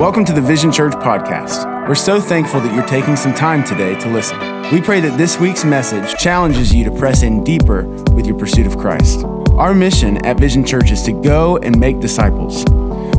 [0.00, 1.86] Welcome to the Vision Church podcast.
[1.86, 4.38] We're so thankful that you're taking some time today to listen.
[4.72, 7.82] We pray that this week's message challenges you to press in deeper
[8.14, 9.24] with your pursuit of Christ.
[9.58, 12.60] Our mission at Vision Church is to go and make disciples.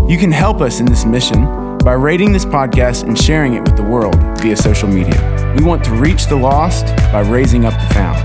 [0.09, 3.77] You can help us in this mission by rating this podcast and sharing it with
[3.77, 5.53] the world via social media.
[5.55, 8.17] We want to reach the lost by raising up the found.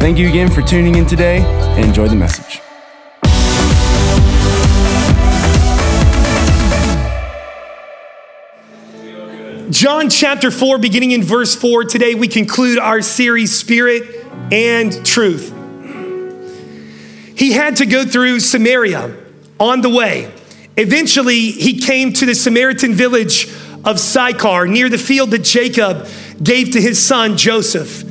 [0.00, 2.60] Thank you again for tuning in today and enjoy the message.
[9.70, 14.02] John chapter 4, beginning in verse 4, today we conclude our series, Spirit
[14.50, 15.52] and Truth.
[17.36, 19.14] He had to go through Samaria
[19.60, 20.32] on the way.
[20.78, 23.46] Eventually, he came to the Samaritan village
[23.84, 26.08] of Sychar near the field that Jacob
[26.42, 28.04] gave to his son Joseph.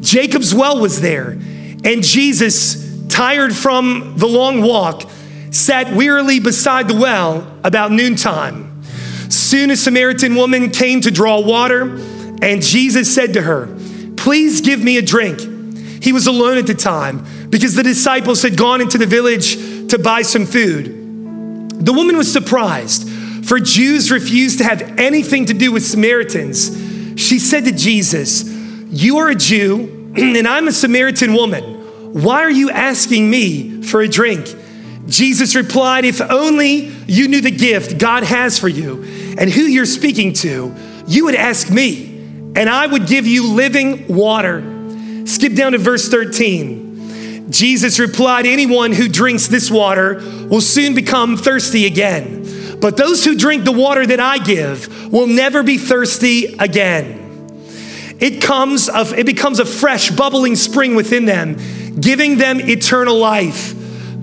[0.00, 5.10] Jacob's well was there, and Jesus, tired from the long walk,
[5.50, 8.71] sat wearily beside the well about noontime.
[9.32, 11.84] Soon a Samaritan woman came to draw water,
[12.42, 13.66] and Jesus said to her,
[14.18, 15.40] Please give me a drink.
[16.02, 19.56] He was alone at the time because the disciples had gone into the village
[19.88, 21.80] to buy some food.
[21.82, 23.08] The woman was surprised,
[23.46, 27.18] for Jews refused to have anything to do with Samaritans.
[27.18, 28.44] She said to Jesus,
[28.90, 32.12] You are a Jew, and I'm a Samaritan woman.
[32.12, 34.46] Why are you asking me for a drink?
[35.06, 39.02] Jesus replied, If only you knew the gift God has for you
[39.38, 40.74] and who you're speaking to,
[41.06, 42.06] you would ask me,
[42.54, 44.62] and I would give you living water.
[45.26, 47.50] Skip down to verse 13.
[47.50, 50.16] Jesus replied, Anyone who drinks this water
[50.48, 52.78] will soon become thirsty again.
[52.80, 57.20] But those who drink the water that I give will never be thirsty again.
[58.20, 61.56] It comes of, it becomes a fresh, bubbling spring within them,
[62.00, 63.74] giving them eternal life.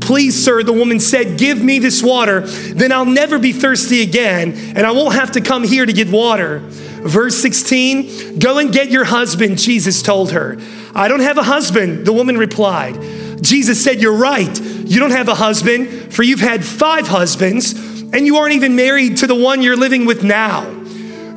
[0.09, 4.55] Please, sir, the woman said, Give me this water, then I'll never be thirsty again,
[4.75, 6.61] and I won't have to come here to get water.
[6.63, 10.57] Verse 16, Go and get your husband, Jesus told her.
[10.95, 12.99] I don't have a husband, the woman replied.
[13.43, 14.59] Jesus said, You're right.
[14.59, 17.73] You don't have a husband, for you've had five husbands,
[18.11, 20.67] and you aren't even married to the one you're living with now.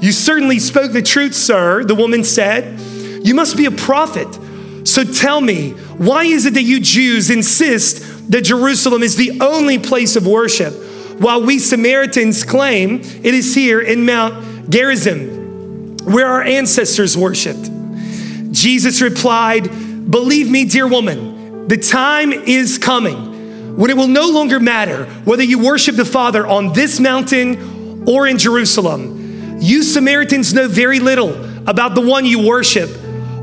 [0.00, 2.81] You certainly spoke the truth, sir, the woman said.
[2.81, 4.38] You must be a prophet.
[4.84, 9.78] So tell me, why is it that you Jews insist that Jerusalem is the only
[9.78, 10.72] place of worship,
[11.21, 17.71] while we Samaritans claim it is here in Mount Gerizim, where our ancestors worshiped.
[18.53, 24.61] Jesus replied, Believe me, dear woman, the time is coming when it will no longer
[24.61, 29.59] matter whether you worship the Father on this mountain or in Jerusalem.
[29.61, 31.32] You Samaritans know very little
[31.69, 32.91] about the one you worship,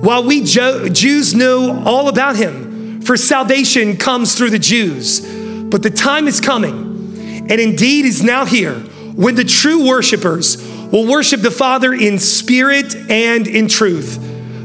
[0.02, 2.69] while we Jews know all about him
[3.10, 5.20] for salvation comes through the Jews.
[5.20, 8.76] But the time is coming, and indeed is now here,
[9.16, 14.20] when the true worshipers will worship the Father in spirit and in truth.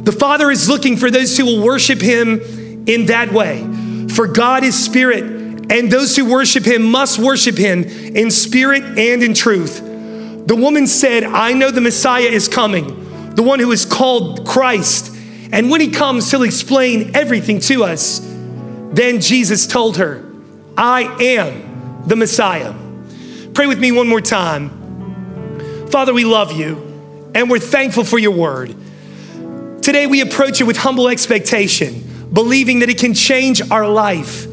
[0.05, 2.39] The Father is looking for those who will worship Him
[2.87, 3.67] in that way.
[4.09, 5.25] For God is spirit,
[5.73, 9.81] and those who worship Him must worship Him in spirit and in truth.
[10.47, 15.17] The woman said, I know the Messiah is coming, the one who is called Christ.
[15.51, 18.34] And when he comes, he'll explain everything to us.
[18.95, 20.25] Then Jesus told her,
[20.77, 22.73] I am the Messiah.
[23.53, 25.89] Pray with me one more time.
[25.91, 28.75] Father, we love you and we're thankful for your word.
[29.83, 34.47] Today we approach it with humble expectation, believing that it can change our life.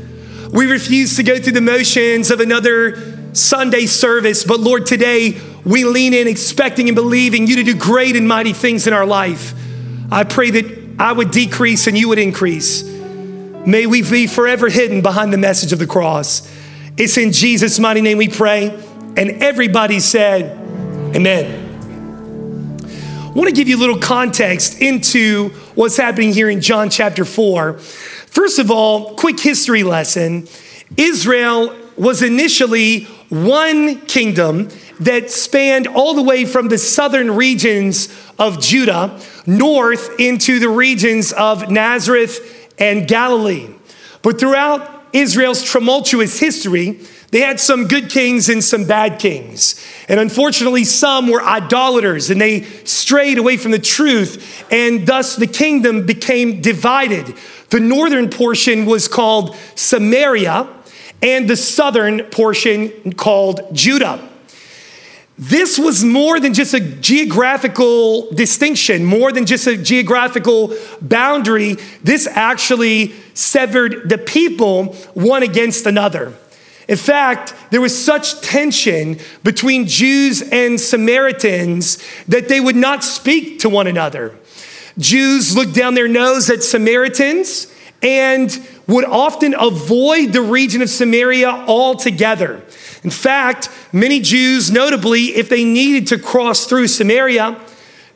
[0.51, 5.85] We refuse to go through the motions of another Sunday service, but Lord, today we
[5.85, 9.53] lean in expecting and believing you to do great and mighty things in our life.
[10.11, 12.90] I pray that I would decrease and you would increase.
[13.65, 16.51] May we be forever hidden behind the message of the cross.
[16.97, 18.69] It's in Jesus' mighty name we pray.
[19.15, 20.57] And everybody said,
[21.15, 21.69] Amen.
[22.83, 27.23] I want to give you a little context into what's happening here in John chapter
[27.23, 27.77] 4.
[27.77, 30.47] First of all, quick history lesson
[30.97, 34.69] Israel was initially one kingdom
[34.99, 38.09] that spanned all the way from the southern regions
[38.39, 43.69] of Judah north into the regions of Nazareth and Galilee.
[44.23, 46.99] But throughout Israel's tumultuous history,
[47.29, 49.81] they had some good kings and some bad kings.
[50.09, 55.47] And unfortunately, some were idolaters and they strayed away from the truth, and thus the
[55.47, 57.35] kingdom became divided.
[57.69, 60.67] The northern portion was called Samaria,
[61.21, 64.30] and the southern portion called Judah.
[65.41, 71.77] This was more than just a geographical distinction, more than just a geographical boundary.
[72.03, 76.35] This actually severed the people one against another.
[76.87, 81.97] In fact, there was such tension between Jews and Samaritans
[82.27, 84.37] that they would not speak to one another.
[84.99, 87.65] Jews looked down their nose at Samaritans
[88.03, 92.63] and would often avoid the region of Samaria altogether.
[93.03, 97.59] In fact, many Jews, notably, if they needed to cross through Samaria,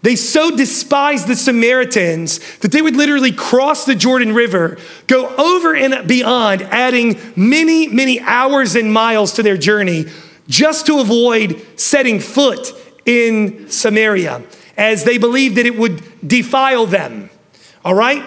[0.04, 4.78] they so despised the Samaritans that they would literally cross the Jordan River,
[5.08, 10.06] go over and beyond, adding many, many hours and miles to their journey
[10.48, 12.72] just to avoid setting foot
[13.08, 14.44] in Samaria,
[14.78, 17.31] as they believed that it would defile them.
[17.84, 18.24] All right?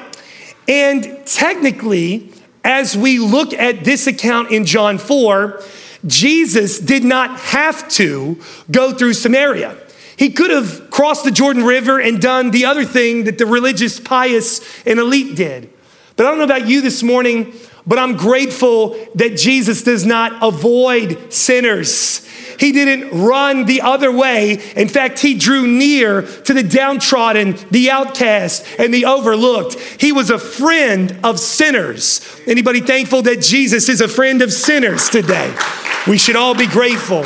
[0.67, 2.33] And technically,
[2.65, 5.63] as we look at this account in John 4,
[6.07, 8.41] Jesus did not have to
[8.71, 9.77] go through Samaria.
[10.17, 14.01] He could have crossed the Jordan River and done the other thing that the religious,
[14.01, 15.71] pious, and elite did.
[16.17, 17.53] But I don't know about you this morning,
[17.89, 22.25] but I'm grateful that Jesus does not avoid sinners.
[22.61, 24.61] He didn't run the other way.
[24.77, 29.75] In fact, he drew near to the downtrodden, the outcast, and the overlooked.
[29.99, 32.21] He was a friend of sinners.
[32.47, 35.57] Anybody thankful that Jesus is a friend of sinners today?
[36.07, 37.25] We should all be grateful.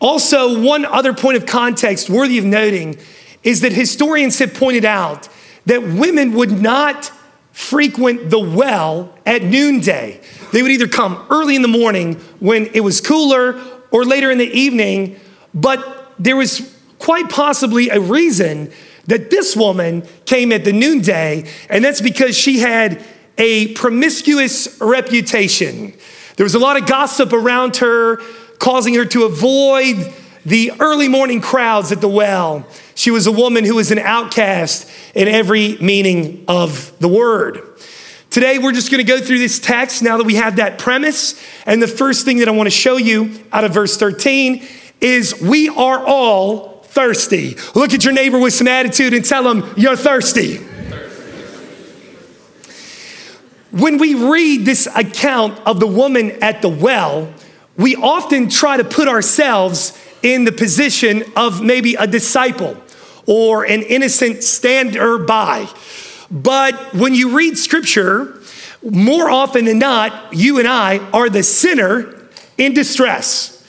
[0.00, 2.98] Also, one other point of context worthy of noting
[3.44, 5.28] is that historians have pointed out
[5.66, 7.12] that women would not
[7.52, 10.20] frequent the well at noonday.
[10.52, 13.60] They would either come early in the morning when it was cooler
[13.90, 15.18] or later in the evening,
[15.54, 18.70] but there was quite possibly a reason
[19.06, 23.02] that this woman came at the noonday, and that's because she had
[23.38, 25.94] a promiscuous reputation.
[26.36, 28.18] There was a lot of gossip around her
[28.58, 30.12] causing her to avoid
[30.44, 32.66] the early morning crowds at the well.
[32.94, 37.62] She was a woman who was an outcast in every meaning of the word.
[38.30, 41.40] Today, we're just going to go through this text now that we have that premise.
[41.66, 44.64] And the first thing that I want to show you out of verse 13
[45.00, 47.56] is we are all thirsty.
[47.74, 50.58] Look at your neighbor with some attitude and tell them, You're thirsty.
[53.72, 57.32] When we read this account of the woman at the well,
[57.76, 62.76] we often try to put ourselves in the position of maybe a disciple
[63.26, 65.68] or an innocent stander by.
[66.30, 68.40] But when you read scripture,
[68.82, 73.66] more often than not, you and I are the sinner in distress.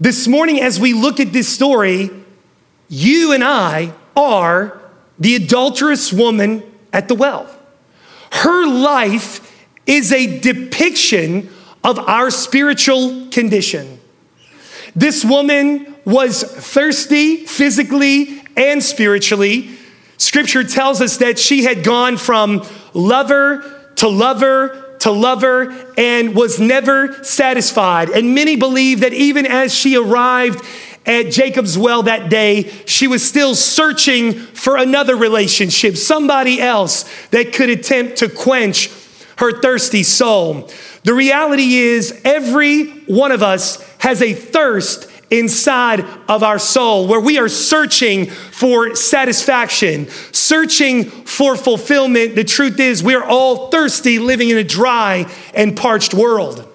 [0.00, 2.10] This morning, as we look at this story,
[2.88, 4.80] you and I are
[5.18, 7.48] the adulterous woman at the well.
[8.30, 9.44] Her life
[9.86, 11.50] is a depiction
[11.82, 13.98] of our spiritual condition.
[14.98, 19.70] This woman was thirsty physically and spiritually.
[20.16, 26.58] Scripture tells us that she had gone from lover to lover to lover and was
[26.58, 28.10] never satisfied.
[28.10, 30.64] And many believe that even as she arrived
[31.06, 37.52] at Jacob's well that day, she was still searching for another relationship, somebody else that
[37.52, 38.90] could attempt to quench
[39.36, 40.68] her thirsty soul.
[41.04, 47.20] The reality is, every one of us has a thirst inside of our soul where
[47.20, 52.34] we are searching for satisfaction, searching for fulfillment.
[52.34, 56.66] The truth is, we're all thirsty living in a dry and parched world.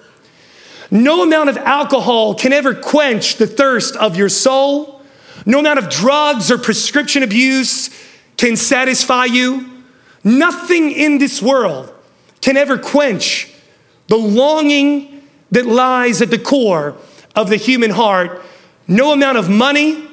[0.92, 5.02] No amount of alcohol can ever quench the thirst of your soul.
[5.46, 7.90] No amount of drugs or prescription abuse
[8.38, 9.70] can satisfy you.
[10.24, 11.92] Nothing in this world
[12.42, 13.53] can ever quench
[14.08, 16.96] the longing that lies at the core
[17.36, 18.42] of the human heart.
[18.88, 20.08] No amount of money,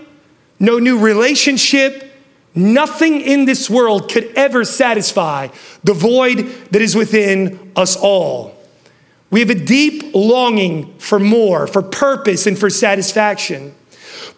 [0.58, 2.12] no new relationship,
[2.54, 5.48] nothing in this world could ever satisfy
[5.82, 6.38] the void
[6.70, 8.56] that is within us all.
[9.30, 13.74] We have a deep longing for more, for purpose, and for satisfaction.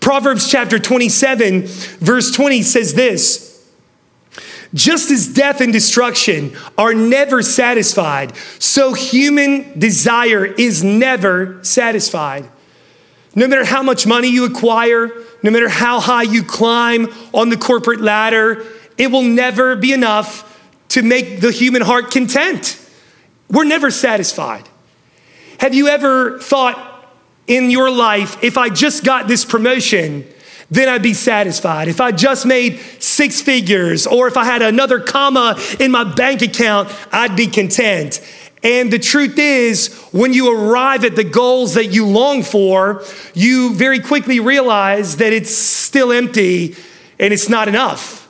[0.00, 3.51] Proverbs chapter 27, verse 20 says this
[4.74, 12.48] just as death and destruction are never satisfied, so human desire is never satisfied.
[13.34, 15.10] No matter how much money you acquire,
[15.42, 18.64] no matter how high you climb on the corporate ladder,
[18.98, 20.48] it will never be enough
[20.88, 22.78] to make the human heart content.
[23.50, 24.68] We're never satisfied.
[25.58, 27.06] Have you ever thought
[27.46, 30.26] in your life, if I just got this promotion,
[30.72, 31.88] then I'd be satisfied.
[31.88, 36.40] If I just made six figures or if I had another comma in my bank
[36.40, 38.26] account, I'd be content.
[38.62, 43.74] And the truth is, when you arrive at the goals that you long for, you
[43.74, 46.74] very quickly realize that it's still empty
[47.18, 48.26] and it's not enough.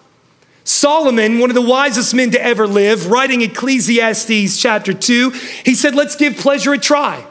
[0.64, 5.30] Solomon, one of the wisest men to ever live, writing Ecclesiastes chapter 2,
[5.64, 7.24] he said, Let's give pleasure a try.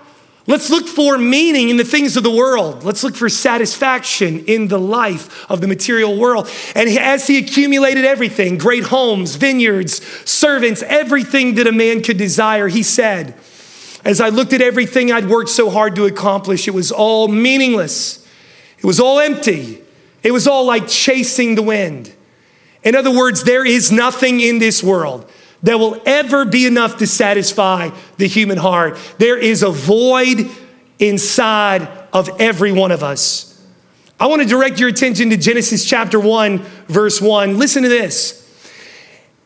[0.52, 2.84] Let's look for meaning in the things of the world.
[2.84, 6.50] Let's look for satisfaction in the life of the material world.
[6.76, 12.68] And as he accumulated everything great homes, vineyards, servants, everything that a man could desire,
[12.68, 13.34] he said,
[14.04, 18.28] As I looked at everything I'd worked so hard to accomplish, it was all meaningless.
[18.78, 19.82] It was all empty.
[20.22, 22.14] It was all like chasing the wind.
[22.84, 25.32] In other words, there is nothing in this world
[25.64, 28.98] that will ever be enough to satisfy the human heart.
[29.18, 30.50] There is a void
[31.00, 33.48] inside of every one of us.
[34.20, 37.58] I want to direct your attention to Genesis chapter 1, verse 1.
[37.58, 38.38] Listen to this.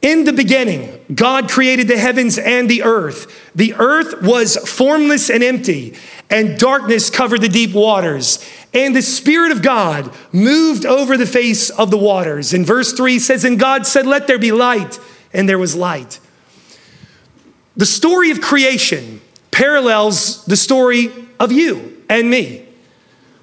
[0.01, 3.49] In the beginning, God created the heavens and the earth.
[3.55, 5.95] The earth was formless and empty,
[6.29, 8.45] and darkness covered the deep waters.
[8.73, 12.53] And the Spirit of God moved over the face of the waters.
[12.53, 14.99] And verse 3 says, And God said, Let there be light
[15.35, 16.19] and there was light.
[17.77, 22.65] The story of creation parallels the story of you and me.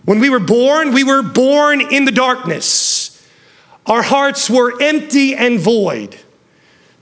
[0.05, 3.27] When we were born, we were born in the darkness.
[3.87, 6.17] Our hearts were empty and void.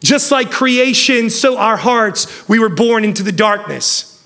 [0.03, 4.25] Just like creation, so our hearts, we were born into the darkness.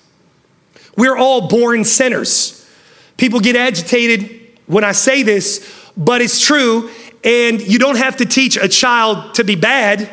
[0.97, 2.68] We're all born sinners.
[3.16, 6.90] People get agitated when I say this, but it's true.
[7.25, 10.11] And you don't have to teach a child to be bad.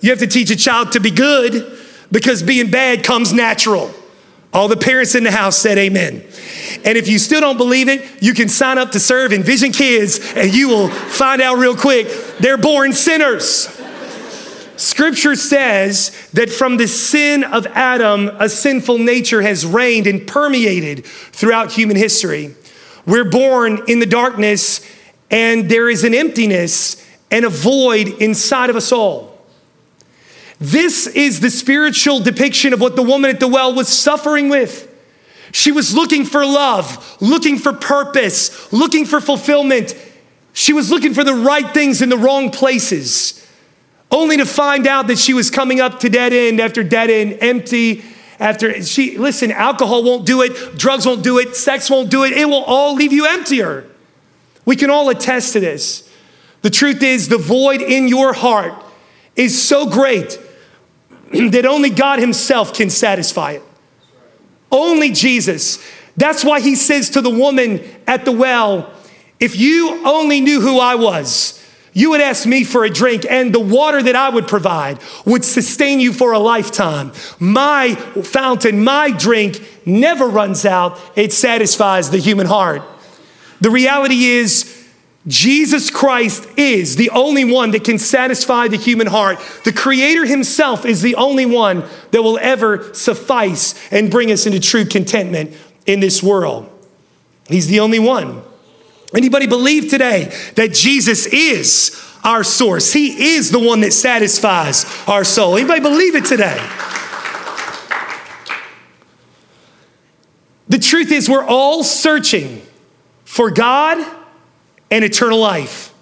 [0.00, 1.78] You have to teach a child to be good
[2.12, 3.92] because being bad comes natural.
[4.52, 6.22] All the parents in the house said amen.
[6.84, 9.72] And if you still don't believe it, you can sign up to serve in Vision
[9.72, 13.68] Kids and you will find out real quick they're born sinners.
[14.76, 21.04] Scripture says that from the sin of Adam, a sinful nature has reigned and permeated
[21.06, 22.54] throughout human history.
[23.06, 24.86] We're born in the darkness,
[25.30, 29.35] and there is an emptiness and a void inside of us all.
[30.58, 34.92] This is the spiritual depiction of what the woman at the well was suffering with.
[35.52, 39.94] She was looking for love, looking for purpose, looking for fulfillment.
[40.52, 43.46] She was looking for the right things in the wrong places,
[44.10, 47.38] only to find out that she was coming up to dead end after dead end,
[47.40, 48.04] empty.
[48.38, 52.32] After she, listen, alcohol won't do it, drugs won't do it, sex won't do it.
[52.32, 53.88] It will all leave you emptier.
[54.66, 56.10] We can all attest to this.
[56.60, 58.74] The truth is, the void in your heart
[59.36, 60.38] is so great
[61.50, 63.62] that only God Himself can satisfy it.
[64.70, 65.84] Only Jesus.
[66.16, 68.92] That's why He says to the woman at the well,
[69.40, 71.62] If you only knew who I was,
[71.96, 75.46] you would ask me for a drink, and the water that I would provide would
[75.46, 77.12] sustain you for a lifetime.
[77.38, 82.82] My fountain, my drink never runs out, it satisfies the human heart.
[83.62, 84.85] The reality is,
[85.26, 89.38] Jesus Christ is the only one that can satisfy the human heart.
[89.64, 94.60] The Creator Himself is the only one that will ever suffice and bring us into
[94.60, 95.52] true contentment
[95.84, 96.70] in this world.
[97.48, 98.42] He's the only one.
[99.14, 102.92] Anybody believe today that Jesus is our source?
[102.92, 105.56] He is the one that satisfies our soul.
[105.56, 106.58] Anybody believe it today?
[110.68, 112.62] The truth is, we're all searching
[113.24, 114.15] for God
[114.90, 115.92] and eternal life.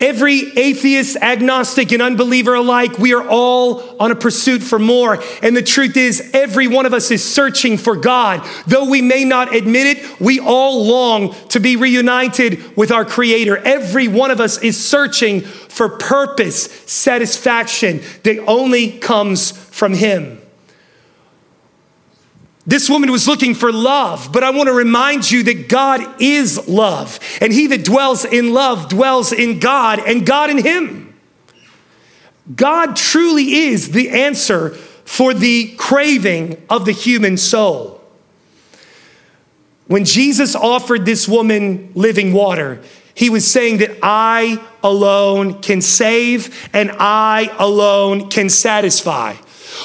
[0.00, 5.22] Every atheist, agnostic, and unbeliever alike, we are all on a pursuit for more.
[5.42, 8.48] And the truth is, every one of us is searching for God.
[8.66, 13.58] Though we may not admit it, we all long to be reunited with our Creator.
[13.58, 20.39] Every one of us is searching for purpose, satisfaction that only comes from Him.
[22.70, 26.68] This woman was looking for love, but I want to remind you that God is
[26.68, 27.18] love.
[27.40, 31.18] And he that dwells in love dwells in God and God in him.
[32.54, 34.70] God truly is the answer
[35.04, 38.00] for the craving of the human soul.
[39.88, 42.80] When Jesus offered this woman living water,
[43.14, 49.34] he was saying that I alone can save and I alone can satisfy.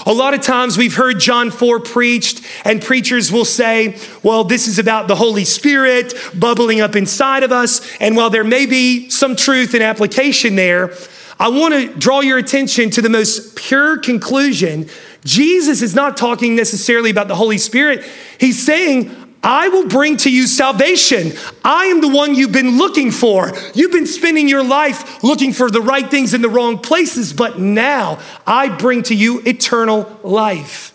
[0.06, 4.68] A lot of times we've heard John 4 preached, and preachers will say, well, this
[4.68, 7.82] is about the Holy Spirit bubbling up inside of us.
[8.00, 10.94] And while there may be some truth and application there,
[11.40, 14.90] I want to draw your attention to the most pure conclusion.
[15.26, 18.06] Jesus is not talking necessarily about the Holy Spirit.
[18.40, 21.34] He's saying, I will bring to you salvation.
[21.64, 23.52] I am the one you've been looking for.
[23.76, 27.60] You've been spending your life looking for the right things in the wrong places, but
[27.60, 30.94] now I bring to you eternal life.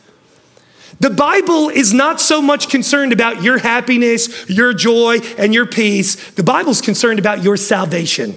[0.98, 6.32] The Bible is not so much concerned about your happiness, your joy, and your peace.
[6.32, 8.36] The Bible's concerned about your salvation.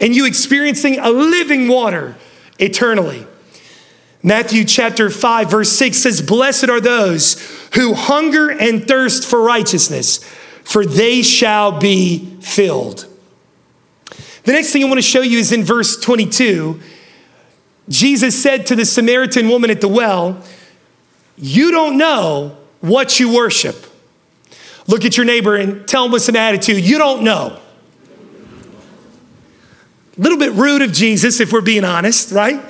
[0.00, 2.16] and you experiencing a living water
[2.58, 3.26] eternally.
[4.26, 7.38] Matthew chapter 5, verse 6 says, Blessed are those
[7.74, 10.24] who hunger and thirst for righteousness,
[10.64, 13.06] for they shall be filled.
[14.44, 16.80] The next thing I want to show you is in verse 22.
[17.90, 20.42] Jesus said to the Samaritan woman at the well,
[21.36, 23.76] You don't know what you worship.
[24.86, 27.60] Look at your neighbor and tell him with some attitude, You don't know.
[30.16, 32.62] A little bit rude of Jesus, if we're being honest, right?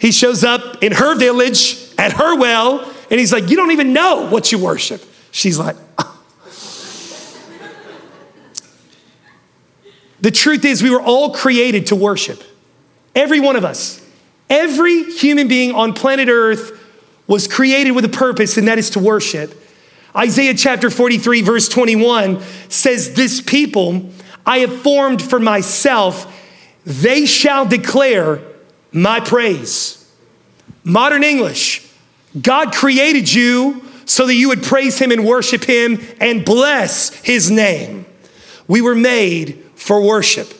[0.00, 3.92] He shows up in her village at her well, and he's like, You don't even
[3.92, 5.04] know what you worship.
[5.30, 6.16] She's like, oh.
[10.20, 12.42] The truth is, we were all created to worship.
[13.14, 14.04] Every one of us.
[14.50, 16.78] Every human being on planet Earth
[17.26, 19.54] was created with a purpose, and that is to worship.
[20.14, 24.10] Isaiah chapter 43, verse 21 says, This people
[24.44, 26.36] I have formed for myself,
[26.84, 28.42] they shall declare
[28.92, 29.96] my praise.
[30.84, 31.86] Modern English,
[32.40, 37.50] God created you so that you would praise him and worship him and bless his
[37.50, 38.06] name.
[38.66, 40.52] We were made for worship.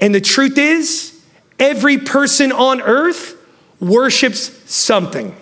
[0.00, 1.20] And the truth is,
[1.58, 3.36] every person on earth
[3.80, 5.34] worships something.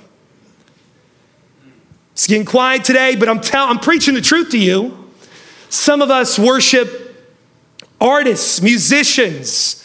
[2.13, 5.11] It's getting quiet today, but I'm, tell, I'm preaching the truth to you.
[5.71, 7.17] Some of us worship
[8.01, 9.80] artists, musicians,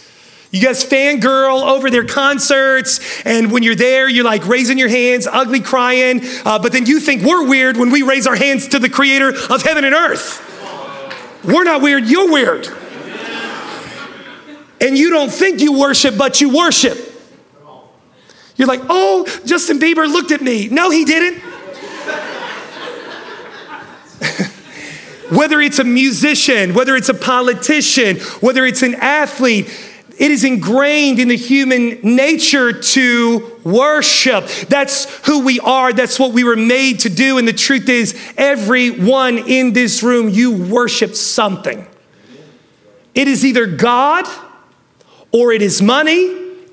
[0.51, 5.27] you guys fangirl over their concerts, and when you're there, you're like raising your hands,
[5.27, 8.79] ugly crying, uh, but then you think we're weird when we raise our hands to
[8.79, 10.41] the creator of heaven and earth.
[11.43, 12.67] We're not weird, you're weird.
[14.81, 16.97] And you don't think you worship, but you worship.
[18.55, 20.69] You're like, oh, Justin Bieber looked at me.
[20.69, 21.39] No, he didn't.
[25.31, 29.69] whether it's a musician, whether it's a politician, whether it's an athlete,
[30.17, 34.47] it is ingrained in the human nature to worship.
[34.69, 35.91] That's who we are.
[35.91, 37.37] That's what we were made to do.
[37.37, 41.85] And the truth is, everyone in this room, you worship something.
[43.13, 44.25] It is either God
[45.31, 46.23] or it is money,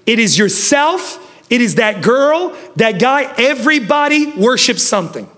[0.07, 1.19] it is yourself,
[1.51, 3.33] it is that girl, that guy.
[3.37, 5.29] Everybody worships something.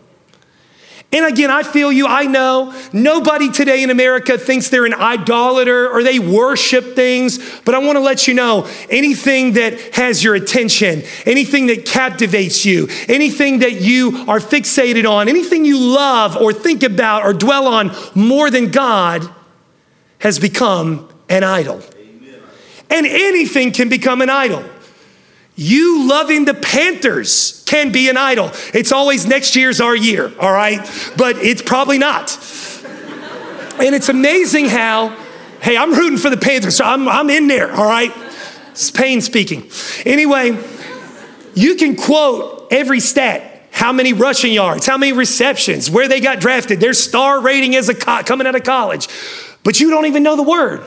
[1.15, 2.75] And again, I feel you, I know.
[2.93, 7.95] Nobody today in America thinks they're an idolater or they worship things, but I want
[7.95, 13.81] to let you know anything that has your attention, anything that captivates you, anything that
[13.81, 18.73] you are fixated on, anything you love or think about or dwell on more than
[18.73, 19.25] God
[20.19, 21.81] has become an idol.
[21.97, 22.41] Amen.
[22.91, 24.65] And anything can become an idol.
[25.57, 28.51] You loving the Panthers can be an idol.
[28.73, 30.81] It's always next year's our year, all right?
[31.17, 32.33] But it's probably not.
[33.79, 35.17] And it's amazing how,
[35.61, 38.13] hey, I'm rooting for the Panthers, so I'm, I'm in there, all right?
[38.71, 39.71] It's speaking.
[40.05, 40.59] Anyway,
[41.55, 46.41] you can quote every stat how many rushing yards, how many receptions, where they got
[46.41, 49.09] drafted, their star rating as a co- coming out of college,
[49.65, 50.85] but you don't even know the word.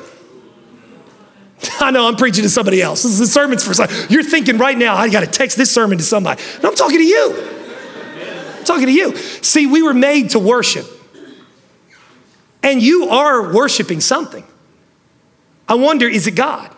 [1.80, 3.04] I know I'm preaching to somebody else.
[3.04, 3.74] This is a sermon's for.
[4.12, 6.42] You're thinking right now, I got to text this sermon to somebody.
[6.62, 7.54] No, I'm talking to you.
[8.58, 9.16] I'm talking to you.
[9.16, 10.86] See, we were made to worship.
[12.64, 14.44] And you are worshiping something.
[15.70, 16.74] I wonder, is it God?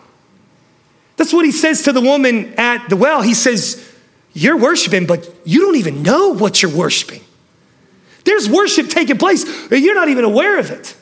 [1.16, 3.22] That's what he says to the woman at the well.
[3.22, 3.86] He says,
[4.32, 7.22] You're worshiping, but you don't even know what you're worshiping.
[8.24, 10.96] There's worship taking place, you're not even aware of it.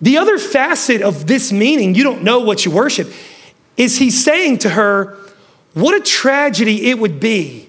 [0.00, 3.12] The other facet of this meaning, you don't know what you worship,
[3.76, 5.16] is he's saying to her,
[5.74, 7.68] What a tragedy it would be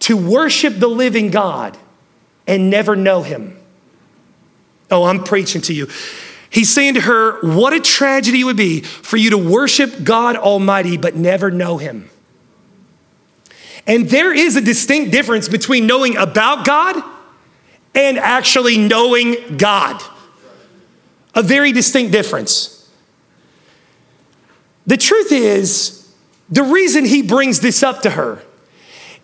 [0.00, 1.76] to worship the living God
[2.46, 3.58] and never know him.
[4.90, 5.88] Oh, I'm preaching to you.
[6.50, 10.36] He's saying to her, What a tragedy it would be for you to worship God
[10.36, 12.08] Almighty but never know him.
[13.86, 17.02] And there is a distinct difference between knowing about God
[17.94, 20.00] and actually knowing God
[21.34, 22.90] a very distinct difference.
[24.86, 26.12] The truth is,
[26.50, 28.42] the reason he brings this up to her,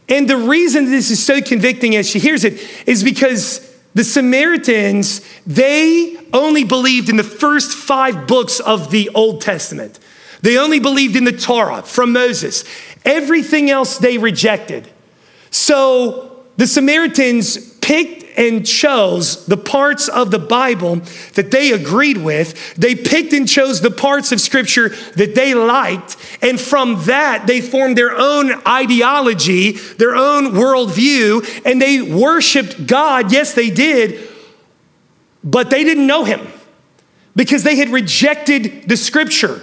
[0.09, 5.21] and the reason this is so convicting as she hears it, is because the Samaritans,
[5.47, 9.99] they only believed in the first five books of the Old Testament.
[10.41, 12.65] They only believed in the Torah from Moses.
[13.05, 14.89] Everything else they rejected.
[15.51, 20.97] So the Samaritans picked and chose the parts of the Bible
[21.37, 22.75] that they agreed with.
[22.75, 26.19] They picked and chose the parts of Scripture that they liked.
[26.43, 33.33] And from that, they formed their own ideology, their own worldview, and they worshiped God.
[33.33, 34.29] Yes, they did,
[35.43, 36.47] but they didn't know Him
[37.35, 39.63] because they had rejected the scripture.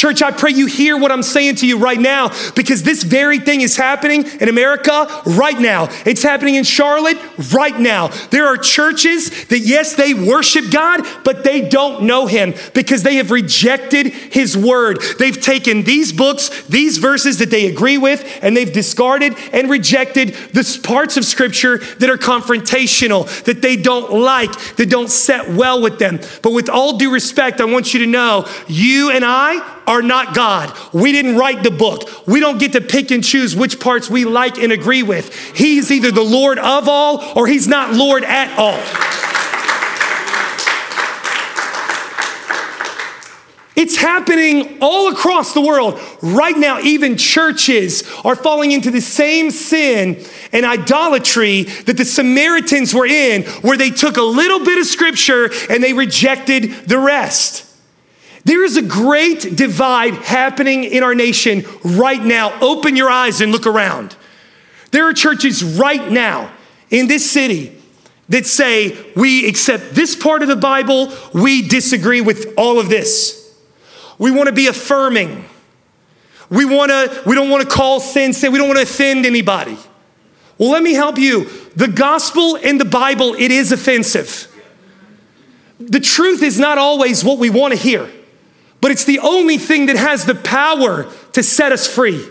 [0.00, 3.38] Church, I pray you hear what I'm saying to you right now because this very
[3.38, 5.88] thing is happening in America right now.
[6.06, 7.18] It's happening in Charlotte
[7.52, 8.08] right now.
[8.30, 13.16] There are churches that, yes, they worship God, but they don't know Him because they
[13.16, 15.02] have rejected His word.
[15.18, 20.30] They've taken these books, these verses that they agree with, and they've discarded and rejected
[20.54, 25.82] the parts of Scripture that are confrontational, that they don't like, that don't set well
[25.82, 26.20] with them.
[26.40, 30.34] But with all due respect, I want you to know you and I are not
[30.34, 30.72] God.
[30.92, 32.08] We didn't write the book.
[32.26, 35.34] We don't get to pick and choose which parts we like and agree with.
[35.56, 38.80] He's either the Lord of all or he's not Lord at all.
[43.74, 46.80] It's happening all across the world right now.
[46.80, 53.42] Even churches are falling into the same sin and idolatry that the Samaritans were in,
[53.62, 57.69] where they took a little bit of scripture and they rejected the rest.
[58.44, 62.58] There is a great divide happening in our nation right now.
[62.60, 64.16] Open your eyes and look around.
[64.92, 66.50] There are churches right now
[66.90, 67.76] in this city
[68.28, 73.54] that say, we accept this part of the Bible, we disagree with all of this.
[74.18, 75.44] We want to be affirming.
[76.48, 78.52] We want to, we don't want to call sin sin.
[78.52, 79.76] We don't want to offend anybody.
[80.58, 81.48] Well, let me help you.
[81.76, 84.46] The gospel and the Bible, it is offensive.
[85.78, 88.10] The truth is not always what we want to hear
[88.80, 92.26] but it's the only thing that has the power to set us free.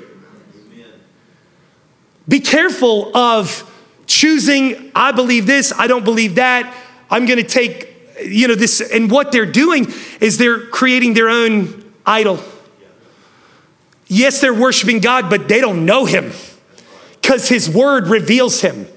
[2.28, 3.66] Be careful of
[4.06, 6.76] choosing, I believe this, I don't believe that.
[7.10, 7.90] I'm to take,
[8.24, 8.82] you know, this.
[8.82, 9.88] And what they're doing
[10.22, 12.40] is they're creating their own idol.
[14.08, 16.32] Yes, they're worshiping God, but they don't know Him
[17.22, 18.88] because His word reveals Him.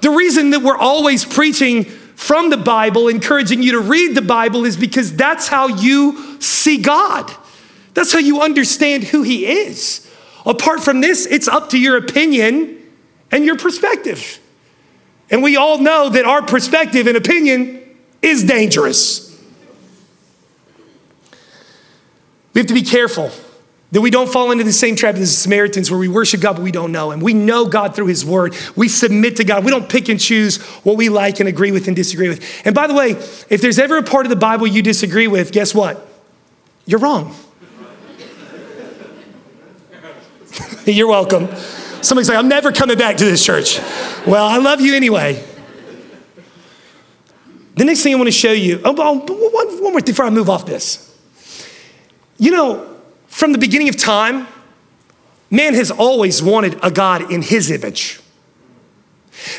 [0.00, 1.86] The reason that we're always preaching
[2.18, 6.76] from the Bible, encouraging you to read the Bible, is because that's how you see
[6.76, 7.32] God.
[7.94, 10.04] That's how you understand who He is.
[10.44, 12.82] Apart from this, it's up to your opinion
[13.30, 14.40] and your perspective.
[15.30, 19.40] And we all know that our perspective and opinion is dangerous.
[22.52, 23.30] We have to be careful
[23.90, 26.56] that we don't fall into the same trap as the Samaritans where we worship God
[26.56, 27.20] but we don't know Him.
[27.20, 28.54] We know God through His Word.
[28.76, 29.64] We submit to God.
[29.64, 32.44] We don't pick and choose what we like and agree with and disagree with.
[32.66, 35.52] And by the way, if there's ever a part of the Bible you disagree with,
[35.52, 36.06] guess what?
[36.84, 37.34] You're wrong.
[40.84, 41.48] You're welcome.
[42.02, 43.78] Somebody's like, I'm never coming back to this church.
[44.26, 45.44] Well, I love you anyway.
[47.74, 50.24] The next thing I want to show you, oh, oh one, one more thing before
[50.24, 51.04] I move off this.
[52.38, 52.97] You know,
[53.28, 54.48] from the beginning of time,
[55.50, 58.20] man has always wanted a God in his image.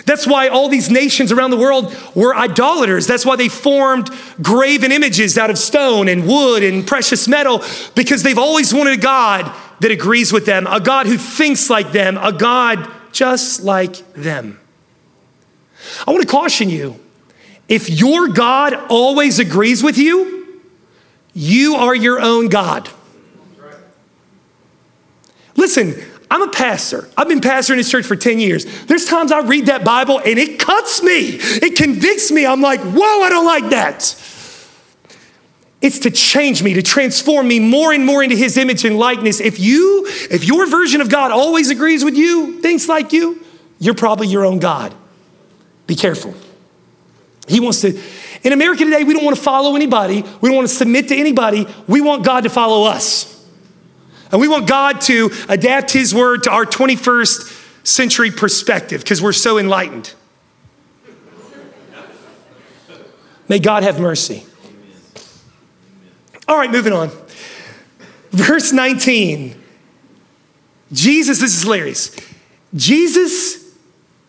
[0.06, 3.08] That's why all these nations around the world were idolaters.
[3.08, 4.10] That's why they formed
[4.42, 7.64] graven images out of stone and wood and precious metal,
[7.96, 11.94] because they've always wanted a God that agrees with them, a God who thinks like
[11.94, 14.60] them, a God just like them.
[16.06, 17.00] I want to caution you
[17.70, 20.62] if your God always agrees with you,
[21.34, 22.90] you are your own God.
[25.60, 25.94] Listen,
[26.32, 27.10] I'm a pastor.
[27.18, 28.86] I've been pastor in this church for 10 years.
[28.86, 32.46] There's times I read that Bible and it cuts me, it convicts me.
[32.46, 34.16] I'm like, whoa, I don't like that.
[35.82, 39.42] It's to change me, to transform me more and more into his image and likeness.
[39.42, 43.44] If you, if your version of God always agrees with you, thinks like you,
[43.80, 44.94] you're probably your own God.
[45.88, 46.34] Be careful.
[47.50, 48.02] He wants to,
[48.44, 50.22] in America today, we don't want to follow anybody.
[50.40, 51.68] We don't want to submit to anybody.
[51.88, 53.39] We want God to follow us.
[54.32, 59.34] And we want God to adapt His word to our 21st century perspective because we're
[59.34, 60.14] so enlightened.
[63.48, 64.46] May God have mercy.
[66.48, 67.12] All right, moving on.
[68.32, 69.56] Verse 19.
[70.92, 72.16] Jesus, this is hilarious.
[72.76, 73.76] Jesus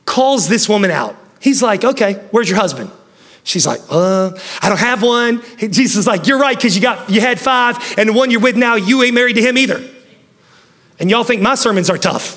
[0.07, 1.17] calls this woman out.
[1.41, 2.91] He's like, okay, where's your husband?
[3.43, 5.43] She's like, uh, I don't have one.
[5.59, 8.41] Jesus is like, you're right, because you got you had five, and the one you're
[8.41, 9.83] with now, you ain't married to him either.
[10.99, 12.37] And y'all think my sermons are tough.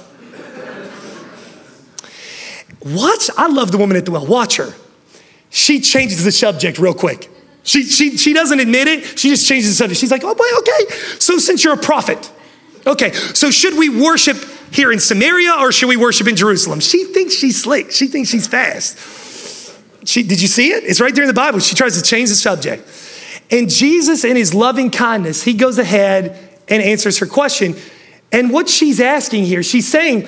[2.85, 4.25] Watch, I love the woman at the well.
[4.25, 4.73] Watch her.
[5.49, 7.29] She changes the subject real quick.
[7.63, 9.99] She, she, she doesn't admit it, she just changes the subject.
[9.99, 10.95] She's like, oh boy, okay.
[11.19, 12.29] So since you're a prophet,
[12.85, 14.37] okay, so should we worship
[14.71, 16.81] here in Samaria or should we worship in Jerusalem?
[16.81, 17.91] She thinks she's slick.
[17.91, 18.97] She thinks she's fast.
[20.05, 20.83] She, did you see it?
[20.83, 21.59] It's right there in the Bible.
[21.59, 22.87] She tries to change the subject.
[23.51, 26.37] And Jesus, in his loving kindness, he goes ahead
[26.67, 27.75] and answers her question.
[28.31, 30.27] And what she's asking here, she's saying,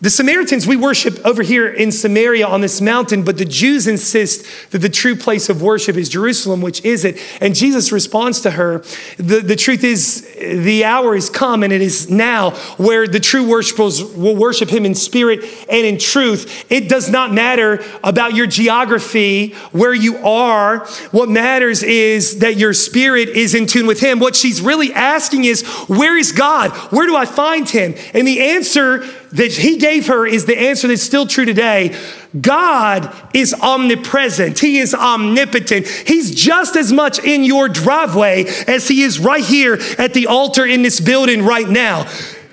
[0.00, 4.70] The Samaritans, we worship over here in Samaria on this mountain, but the Jews insist
[4.70, 7.18] that the true place of worship is Jerusalem, which is it.
[7.40, 8.84] And Jesus responds to her
[9.16, 13.48] the, the truth is, the hour is come and it is now where the true
[13.48, 16.70] worshipers will worship him in spirit and in truth.
[16.70, 20.86] It does not matter about your geography, where you are.
[21.10, 24.20] What matters is that your spirit is in tune with him.
[24.20, 26.70] What she's really asking is, Where is God?
[26.92, 27.96] Where do I find him?
[28.14, 31.96] And the answer that he gave her is the answer that's still true today.
[32.40, 34.58] God is omnipresent.
[34.58, 35.86] He is omnipotent.
[35.86, 40.66] He's just as much in your driveway as he is right here at the altar
[40.66, 42.06] in this building right now.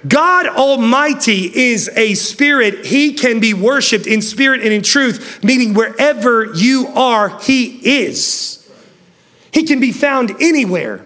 [0.07, 2.85] God Almighty is a spirit.
[2.85, 8.69] He can be worshiped in spirit and in truth, meaning wherever you are, He is.
[9.51, 11.04] He can be found anywhere.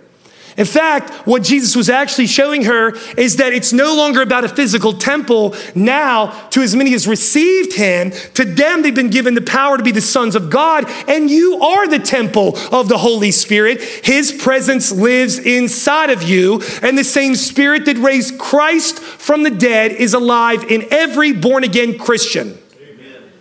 [0.59, 4.49] In fact, what Jesus was actually showing her is that it's no longer about a
[4.49, 5.55] physical temple.
[5.73, 9.83] Now, to as many as received him, to them they've been given the power to
[9.83, 13.81] be the sons of God, and you are the temple of the Holy Spirit.
[13.81, 19.51] His presence lives inside of you, and the same spirit that raised Christ from the
[19.51, 22.57] dead is alive in every born again Christian.
[22.81, 23.31] Amen.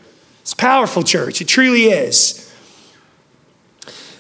[0.43, 1.41] It's powerful, church.
[1.41, 2.48] It truly is.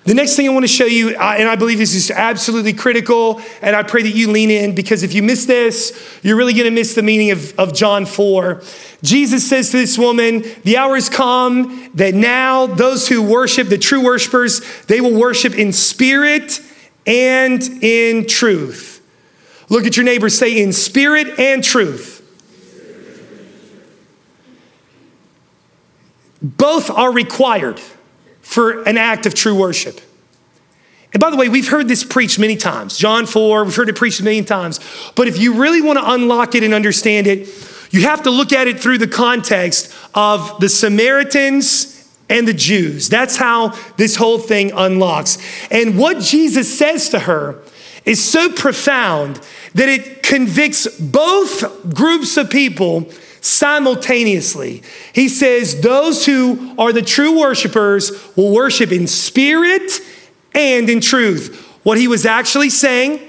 [0.09, 2.73] The next thing I want to show you, uh, and I believe this is absolutely
[2.73, 6.55] critical, and I pray that you lean in because if you miss this, you're really
[6.55, 8.62] going to miss the meaning of, of John 4.
[9.03, 13.77] Jesus says to this woman, The hour has come that now those who worship, the
[13.77, 16.59] true worshipers, they will worship in spirit
[17.07, 19.07] and in truth.
[19.68, 22.14] Look at your neighbor, say, In spirit and truth.
[26.40, 27.79] Both are required
[28.49, 30.01] for an act of true worship.
[31.13, 32.97] And by the way, we've heard this preached many times.
[32.97, 34.81] John 4, we've heard it preached a million times.
[35.15, 37.47] But if you really want to unlock it and understand it,
[37.91, 43.11] you have to look at it through the context of the Samaritans and the Jews.
[43.11, 45.37] That's how this whole thing unlocks.
[45.71, 47.63] And what Jesus says to her
[48.07, 49.43] is so profound
[49.75, 54.83] that it convicts both groups of people simultaneously.
[55.12, 60.01] He says, Those who are the true worshipers will worship in spirit
[60.55, 61.64] and in truth.
[61.83, 63.20] What he was actually saying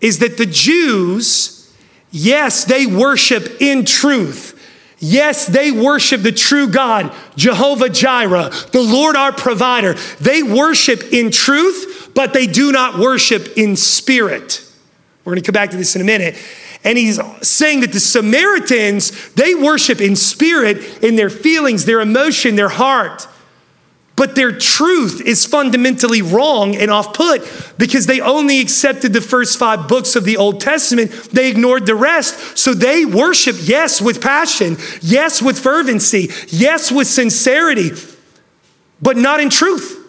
[0.00, 1.72] is that the Jews,
[2.10, 4.50] yes, they worship in truth.
[4.98, 9.94] Yes, they worship the true God, Jehovah Jireh, the Lord our provider.
[10.20, 14.66] They worship in truth, but they do not worship in spirit.
[15.24, 16.36] We're going to come back to this in a minute.
[16.84, 22.56] And he's saying that the Samaritans, they worship in spirit, in their feelings, their emotion,
[22.56, 23.26] their heart.
[24.16, 27.42] But their truth is fundamentally wrong and off put
[27.78, 31.10] because they only accepted the first five books of the Old Testament.
[31.32, 32.56] They ignored the rest.
[32.56, 37.90] So they worship, yes, with passion, yes, with fervency, yes, with sincerity,
[39.02, 40.00] but not in truth.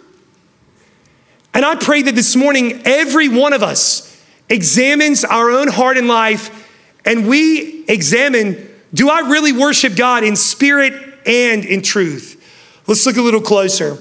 [1.55, 4.11] And I pray that this morning, every one of us
[4.49, 6.61] examines our own heart and life
[7.05, 10.93] and we examine do I really worship God in spirit
[11.25, 12.41] and in truth?
[12.87, 13.97] Let's look a little closer.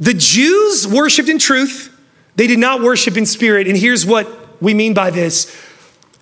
[0.00, 1.94] The Jews worshiped in truth,
[2.36, 3.66] they did not worship in spirit.
[3.66, 5.56] And here's what we mean by this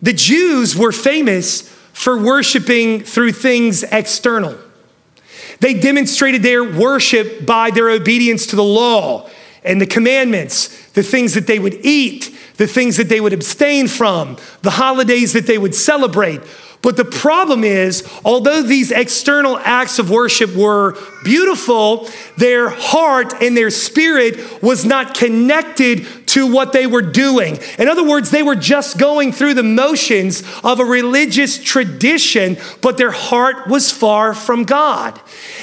[0.02, 4.58] the Jews were famous for worshiping through things external.
[5.60, 9.30] They demonstrated their worship by their obedience to the law
[9.66, 13.88] and the commandments, the things that they would eat, the things that they would abstain
[13.88, 16.40] from, the holidays that they would celebrate.
[16.86, 23.56] But the problem is, although these external acts of worship were beautiful, their heart and
[23.56, 27.58] their spirit was not connected to what they were doing.
[27.80, 32.98] In other words, they were just going through the motions of a religious tradition, but
[32.98, 35.20] their heart was far from God.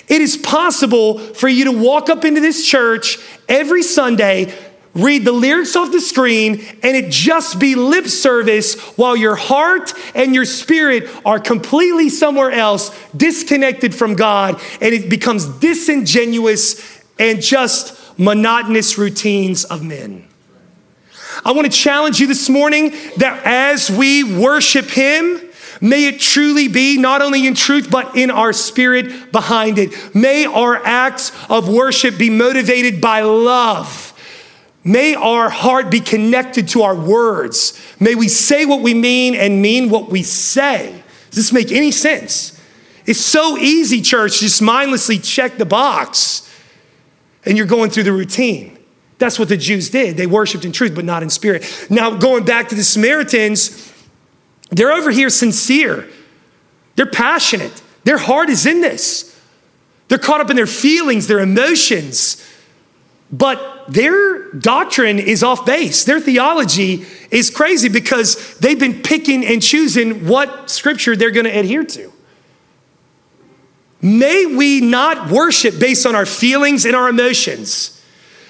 [0.09, 4.53] It is possible for you to walk up into this church every Sunday
[4.95, 9.93] read the lyrics off the screen and it just be lip service while your heart
[10.13, 17.41] and your spirit are completely somewhere else, disconnected from God, and it becomes disingenuous and
[17.41, 20.27] just monotonous routines of men.
[21.43, 25.49] I want to challenge you this morning that as we worship Him,
[25.82, 30.15] May it truly be not only in truth, but in our spirit behind it.
[30.15, 34.12] May our acts of worship be motivated by love
[34.83, 37.79] May our heart be connected to our words.
[37.99, 41.03] May we say what we mean and mean what we say.
[41.29, 42.59] Does this make any sense?
[43.05, 46.49] It's so easy, church, just mindlessly check the box
[47.45, 48.77] and you're going through the routine.
[49.17, 50.17] That's what the Jews did.
[50.17, 51.87] They worshiped in truth, but not in spirit.
[51.89, 53.91] Now, going back to the Samaritans,
[54.69, 56.09] they're over here sincere.
[56.95, 57.81] They're passionate.
[58.03, 59.29] Their heart is in this.
[60.07, 62.43] They're caught up in their feelings, their emotions.
[63.33, 66.03] But their doctrine is off base.
[66.03, 71.59] Their theology is crazy because they've been picking and choosing what scripture they're going to
[71.59, 72.13] adhere to.
[74.03, 77.99] May we not worship based on our feelings and our emotions.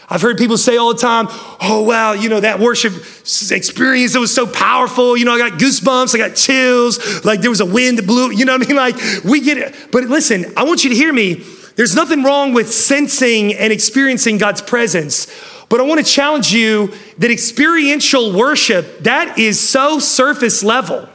[0.09, 2.93] I've heard people say all the time, oh, wow, you know, that worship
[3.51, 5.15] experience, it was so powerful.
[5.15, 8.31] You know, I got goosebumps, I got chills, like there was a wind that blew,
[8.31, 8.75] you know what I mean?
[8.75, 9.91] Like, we get it.
[9.93, 11.45] But listen, I want you to hear me.
[11.75, 15.27] There's nothing wrong with sensing and experiencing God's presence.
[15.69, 21.09] But I want to challenge you that experiential worship, that is so surface level.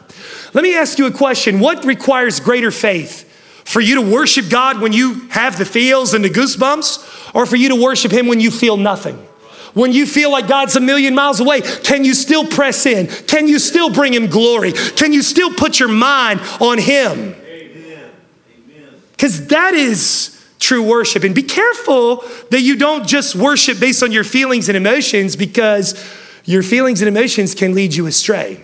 [0.54, 1.60] Let me ask you a question.
[1.60, 3.24] What requires greater faith?
[3.64, 7.56] For you to worship God when you have the feels and the goosebumps, or for
[7.56, 9.16] you to worship Him when you feel nothing?
[9.74, 13.06] When you feel like God's a million miles away, can you still press in?
[13.06, 14.72] Can you still bring Him glory?
[14.72, 17.36] Can you still put your mind on Him?
[19.12, 21.24] Because that is true worship.
[21.24, 25.94] And be careful that you don't just worship based on your feelings and emotions because
[26.44, 28.62] your feelings and emotions can lead you astray.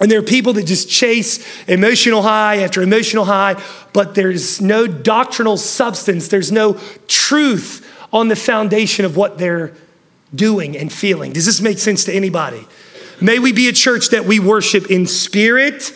[0.00, 4.86] And there are people that just chase emotional high after emotional high, but there's no
[4.86, 9.74] doctrinal substance, there's no truth on the foundation of what they're
[10.34, 11.32] doing and feeling.
[11.32, 12.66] Does this make sense to anybody?
[13.20, 15.94] May we be a church that we worship in spirit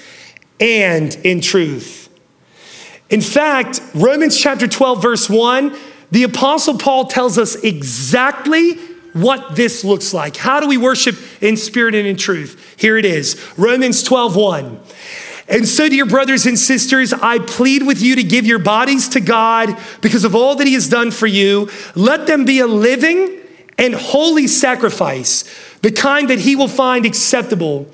[0.61, 2.04] and in truth.
[3.15, 5.77] In fact, Romans chapter 12, verse 1,
[6.11, 8.73] the Apostle Paul tells us exactly
[9.13, 10.37] what this looks like.
[10.37, 12.75] How do we worship in spirit and in truth?
[12.77, 14.81] Here it is Romans 12 1.
[15.47, 19.21] And so, dear brothers and sisters, I plead with you to give your bodies to
[19.21, 21.71] God because of all that He has done for you.
[21.95, 23.39] Let them be a living
[23.79, 25.45] and holy sacrifice,
[25.83, 27.87] the kind that He will find acceptable.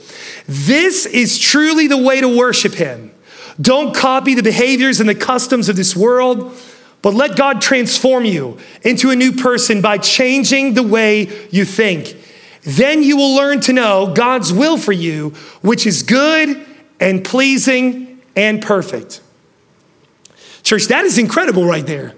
[0.47, 3.13] This is truly the way to worship Him.
[3.61, 6.55] Don't copy the behaviors and the customs of this world
[7.03, 12.17] but let God transform you into a new person by changing the way you think.
[12.63, 15.31] Then you will learn to know God's will for you,
[15.63, 16.67] which is good
[16.99, 19.23] and pleasing and perfect.
[20.63, 22.15] Church, that is incredible right there.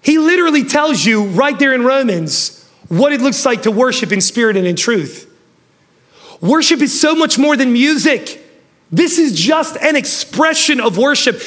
[0.00, 4.20] He literally tells you right there in Romans what it looks like to worship in
[4.20, 5.24] spirit and in truth.
[6.40, 8.45] Worship is so much more than music.
[8.90, 11.40] This is just an expression of worship.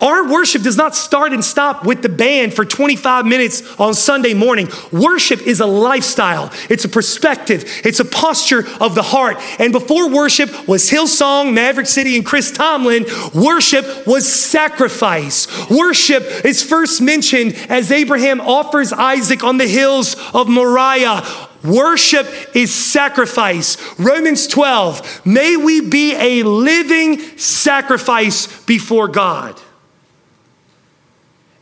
[0.00, 4.34] Our worship does not start and stop with the band for 25 minutes on Sunday
[4.34, 4.68] morning.
[4.90, 9.36] Worship is a lifestyle, it's a perspective, it's a posture of the heart.
[9.60, 15.46] And before worship was Hillsong, Maverick City, and Chris Tomlin, worship was sacrifice.
[15.70, 21.22] Worship is first mentioned as Abraham offers Isaac on the hills of Moriah.
[21.64, 23.76] Worship is sacrifice.
[23.98, 29.60] Romans 12, may we be a living sacrifice before God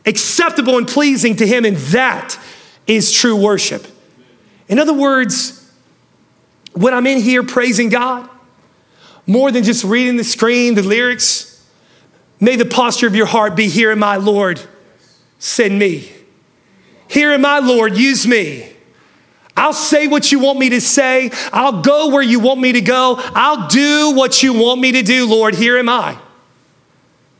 [0.05, 2.37] acceptable and pleasing to Him, and that
[2.87, 3.87] is true worship.
[4.67, 5.57] In other words,
[6.73, 8.29] when I'm in here praising God,
[9.27, 11.63] more than just reading the screen, the lyrics,
[12.39, 14.61] may the posture of your heart be here in my Lord,
[15.39, 16.11] send me.
[17.07, 18.73] Here in my Lord, use me.
[19.55, 21.31] I'll say what you want me to say.
[21.51, 23.15] I'll go where you want me to go.
[23.17, 25.55] I'll do what you want me to do, Lord.
[25.55, 26.17] Here am I.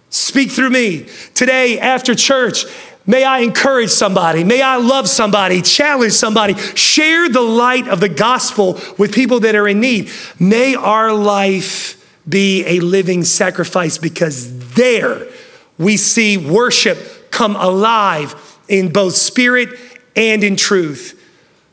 [0.09, 1.07] Speak through me.
[1.33, 2.65] Today, after church,
[3.05, 4.43] may I encourage somebody.
[4.43, 9.55] May I love somebody, challenge somebody, share the light of the gospel with people that
[9.55, 10.11] are in need.
[10.37, 11.97] May our life
[12.27, 15.27] be a living sacrifice because there
[15.77, 18.35] we see worship come alive
[18.67, 19.69] in both spirit
[20.15, 21.17] and in truth.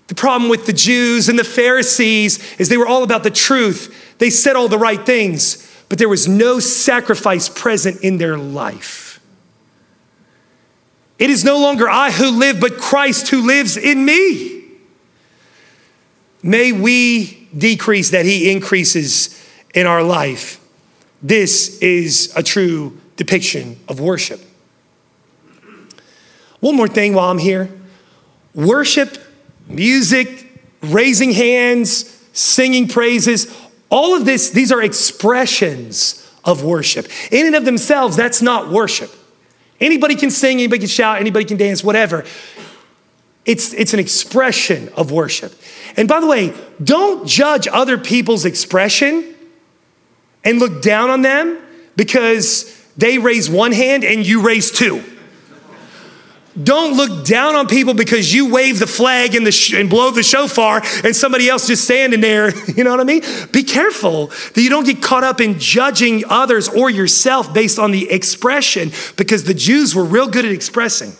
[0.08, 4.16] The problem with the Jews and the Pharisees is they were all about the truth.
[4.18, 9.20] They said all the right things but there was no sacrifice present in their life.
[11.18, 14.64] It is no longer I who live, but Christ who lives in me.
[16.42, 19.34] May we decrease that He increases
[19.74, 20.60] in our life.
[21.22, 24.40] This is a true depiction of worship.
[26.60, 27.70] One more thing while I'm here
[28.54, 29.18] worship,
[29.68, 30.46] music,
[30.82, 33.54] raising hands, singing praises,
[33.90, 37.06] all of this, these are expressions of worship.
[37.30, 39.10] In and of themselves, that's not worship.
[39.80, 42.24] Anybody can sing, anybody can shout, anybody can dance, whatever.
[43.44, 45.54] It's, it's an expression of worship.
[45.96, 49.34] And by the way, don't judge other people's expression
[50.44, 51.58] and look down on them
[51.96, 55.02] because they raise one hand and you raise two.
[56.62, 60.10] Don't look down on people because you wave the flag and, the sh- and blow
[60.10, 62.52] the shofar and somebody else just standing there.
[62.78, 63.22] You know what I mean?
[63.50, 67.90] Be careful that you don't get caught up in judging others or yourself based on
[67.90, 71.12] the expression because the Jews were real good at expressing,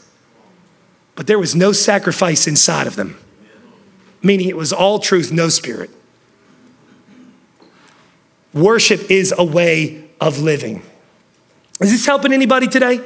[1.17, 3.19] but there was no sacrifice inside of them,
[4.23, 5.91] meaning it was all truth, no spirit.
[8.55, 10.83] Worship is a way of living.
[11.81, 13.01] Is this helping anybody today?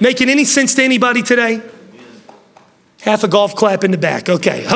[0.00, 1.60] Making any sense to anybody today?
[3.02, 4.28] Half a golf clap in the back.
[4.28, 4.66] Okay.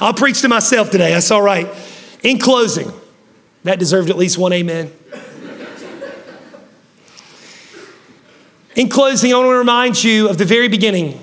[0.00, 1.12] I'll preach to myself today.
[1.12, 1.68] That's all right.
[2.22, 2.92] In closing,
[3.64, 4.92] that deserved at least one amen.
[8.74, 11.18] In closing, I want to remind you of the very beginning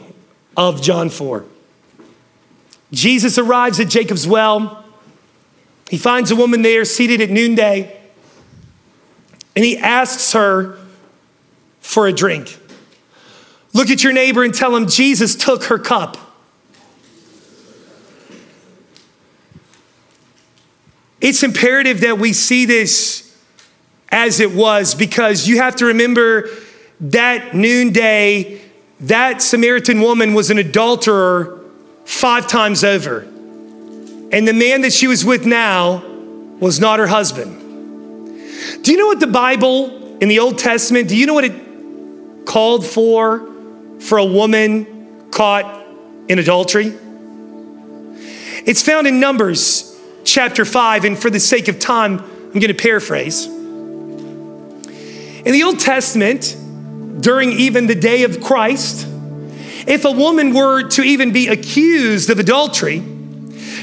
[0.57, 1.45] of John 4.
[2.91, 4.83] Jesus arrives at Jacob's well.
[5.89, 7.95] He finds a woman there seated at noonday,
[9.55, 10.79] and he asks her
[11.79, 12.57] for a drink.
[13.73, 16.17] Look at your neighbor and tell him Jesus took her cup.
[21.19, 23.35] It's imperative that we see this
[24.09, 26.49] as it was because you have to remember
[26.99, 28.61] that noonday,
[28.99, 31.59] that Samaritan woman was an adulterer
[32.05, 33.21] five times over.
[33.21, 36.03] And the man that she was with now
[36.59, 37.59] was not her husband.
[38.83, 42.45] Do you know what the Bible in the Old Testament, do you know what it
[42.45, 43.52] called for
[44.03, 45.85] for a woman caught
[46.27, 46.93] in adultery?
[48.65, 52.73] It's found in Numbers chapter 5, and for the sake of time, I'm going to
[52.73, 53.45] paraphrase.
[55.45, 56.55] In the Old Testament,
[57.19, 59.07] during even the day of Christ,
[59.85, 63.03] if a woman were to even be accused of adultery,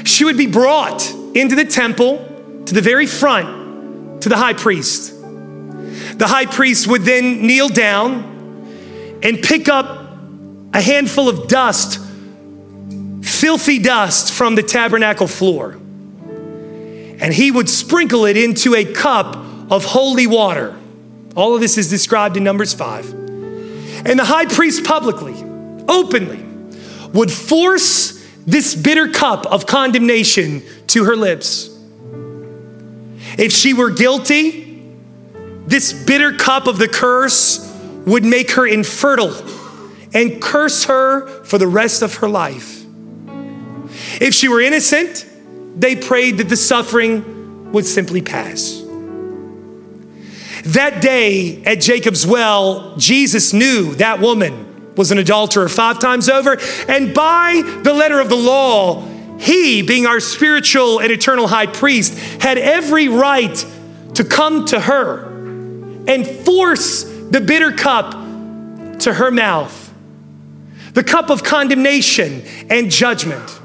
[0.03, 5.13] she would be brought into the temple to the very front to the high priest.
[5.21, 10.00] The high priest would then kneel down and pick up
[10.73, 11.99] a handful of dust,
[13.23, 15.73] filthy dust from the tabernacle floor.
[15.73, 19.35] And he would sprinkle it into a cup
[19.69, 20.77] of holy water.
[21.35, 23.13] All of this is described in Numbers 5.
[24.05, 25.35] And the high priest publicly,
[25.87, 26.43] openly,
[27.13, 31.69] would force this bitter cup of condemnation to her lips.
[33.37, 34.83] If she were guilty,
[35.67, 37.67] this bitter cup of the curse
[38.05, 39.31] would make her infertile
[40.13, 42.83] and curse her for the rest of her life.
[44.21, 45.25] If she were innocent,
[45.75, 48.81] they prayed that the suffering would simply pass.
[50.65, 56.57] That day at Jacob's well, Jesus knew that woman was an adulterer five times over,
[56.87, 59.07] and by the letter of the law,
[59.39, 63.65] he, being our spiritual and eternal high priest, had every right
[64.13, 65.25] to come to her
[66.07, 68.11] and force the bitter cup
[68.99, 69.80] to her mouth
[70.93, 73.59] the cup of condemnation and judgment.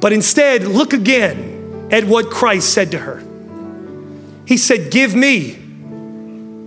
[0.00, 3.22] But instead, look again at what Christ said to her.
[4.46, 5.58] He said, Give me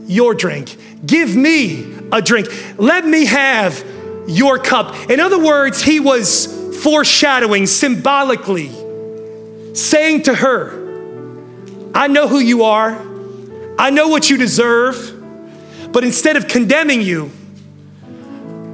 [0.07, 0.75] your drink.
[1.05, 2.47] Give me a drink.
[2.77, 3.83] Let me have
[4.27, 5.09] your cup.
[5.09, 8.71] In other words, he was foreshadowing symbolically,
[9.75, 10.85] saying to her,
[11.93, 12.99] I know who you are,
[13.79, 15.13] I know what you deserve,
[15.91, 17.31] but instead of condemning you,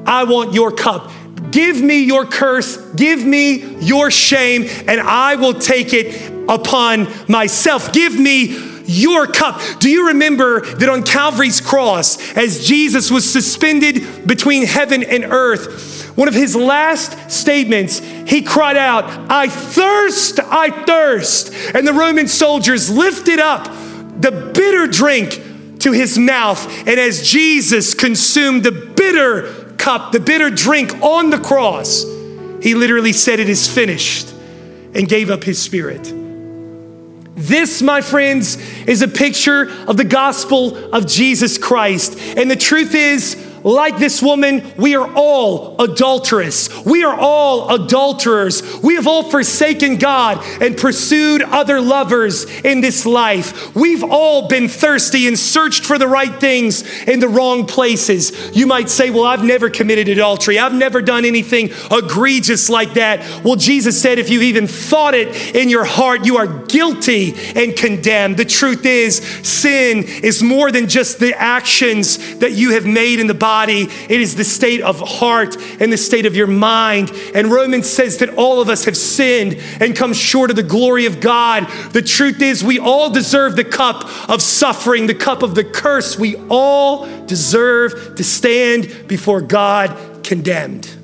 [0.05, 1.11] I want your cup.
[1.51, 7.93] Give me your curse, give me your shame, and I will take it upon myself.
[7.93, 9.61] Give me your cup.
[9.79, 16.11] Do you remember that on Calvary's cross, as Jesus was suspended between heaven and earth,
[16.17, 21.53] one of his last statements, he cried out, I thirst, I thirst.
[21.73, 23.65] And the Roman soldiers lifted up
[24.19, 26.65] the bitter drink to his mouth.
[26.87, 32.03] And as Jesus consumed the bitter cup, the bitter drink on the cross,
[32.61, 34.33] he literally said, It is finished,
[34.95, 36.11] and gave up his spirit.
[37.35, 38.57] This, my friends,
[38.87, 42.17] is a picture of the gospel of Jesus Christ.
[42.37, 46.69] And the truth is, like this woman, we are all adulterous.
[46.85, 48.61] We are all adulterers.
[48.83, 53.73] We have all forsaken God and pursued other lovers in this life.
[53.73, 58.55] We've all been thirsty and searched for the right things in the wrong places.
[58.55, 60.59] You might say, Well, I've never committed adultery.
[60.59, 63.43] I've never done anything egregious like that.
[63.45, 67.75] Well, Jesus said, If you've even thought it in your heart, you are guilty and
[67.75, 68.37] condemned.
[68.37, 73.27] The truth is, sin is more than just the actions that you have made in
[73.27, 77.11] the body body, it is the state of heart and the state of your mind.
[77.35, 81.05] And Romans says that all of us have sinned and come short of the glory
[81.05, 81.67] of God.
[81.91, 86.17] The truth is, we all deserve the cup of suffering, the cup of the curse.
[86.17, 91.02] We all deserve to stand before God condemned.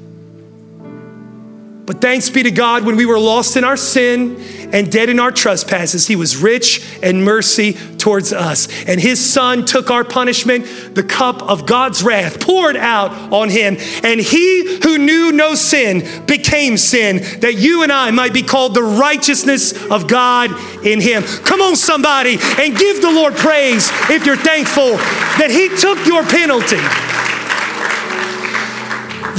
[1.90, 4.40] But thanks be to God, when we were lost in our sin
[4.72, 8.68] and dead in our trespasses, He was rich in mercy towards us.
[8.86, 13.78] And His Son took our punishment, the cup of God's wrath poured out on Him.
[14.04, 18.76] And He who knew no sin became sin, that you and I might be called
[18.76, 20.52] the righteousness of God
[20.86, 21.24] in Him.
[21.24, 24.92] Come on, somebody, and give the Lord praise if you're thankful
[25.40, 26.78] that He took your penalty.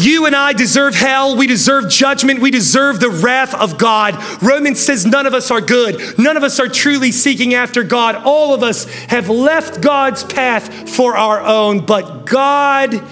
[0.00, 1.36] You and I deserve hell.
[1.36, 2.40] We deserve judgment.
[2.40, 4.16] We deserve the wrath of God.
[4.42, 6.18] Romans says none of us are good.
[6.18, 8.16] None of us are truly seeking after God.
[8.16, 13.02] All of us have left God's path for our own, but God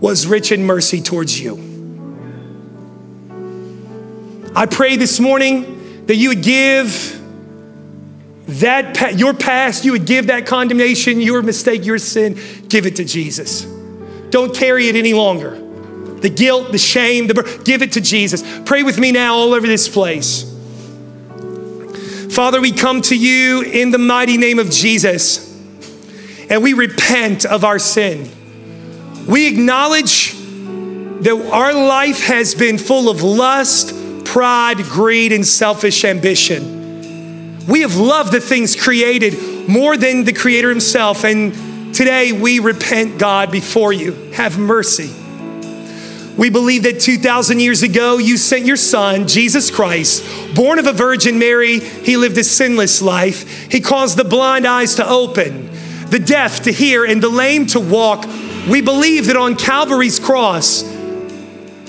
[0.00, 1.54] was rich in mercy towards you.
[4.56, 7.20] I pray this morning that you would give
[8.46, 13.04] that your past, you would give that condemnation, your mistake, your sin, give it to
[13.04, 13.62] Jesus.
[14.30, 15.63] Don't carry it any longer
[16.24, 18.42] the guilt, the shame, the give it to Jesus.
[18.64, 20.50] Pray with me now all over this place.
[22.34, 25.54] Father, we come to you in the mighty name of Jesus
[26.48, 28.30] and we repent of our sin.
[29.28, 33.94] We acknowledge that our life has been full of lust,
[34.24, 37.66] pride, greed, and selfish ambition.
[37.66, 43.18] We have loved the things created more than the Creator Himself, and today we repent,
[43.18, 44.12] God, before you.
[44.32, 45.23] Have mercy.
[46.36, 50.24] We believe that 2,000 years ago, you sent your son, Jesus Christ,
[50.54, 51.78] born of a Virgin Mary.
[51.78, 53.70] He lived a sinless life.
[53.70, 55.70] He caused the blind eyes to open,
[56.10, 58.26] the deaf to hear, and the lame to walk.
[58.68, 60.82] We believe that on Calvary's cross,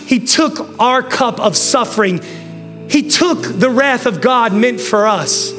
[0.05, 2.21] He took our cup of suffering.
[2.87, 5.49] He took the wrath of God meant for us.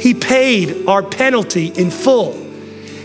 [0.00, 2.34] He paid our penalty in full.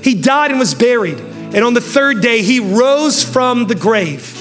[0.03, 1.19] He died and was buried.
[1.19, 4.32] And on the third day, He rose from the grave.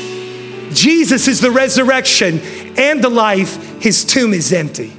[0.75, 2.41] Jesus is the resurrection
[2.77, 3.81] and the life.
[3.83, 4.93] His tomb is empty.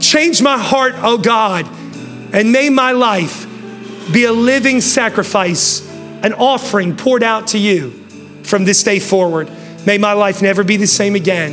[0.00, 1.66] Change my heart, oh God,
[2.32, 3.46] and may my life
[4.12, 5.88] be a living sacrifice,
[6.22, 7.90] an offering poured out to you
[8.42, 9.50] from this day forward.
[9.86, 11.52] May my life never be the same again.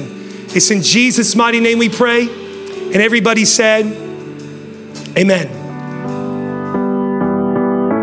[0.55, 2.23] It's in Jesus' mighty name we pray.
[2.23, 3.85] And everybody said,
[5.17, 5.47] Amen.